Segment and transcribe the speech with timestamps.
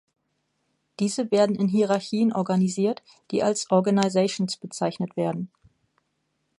[0.99, 5.51] Diese werden in Hierarchien organisiert, die als "Organizations" bezeichnet werden.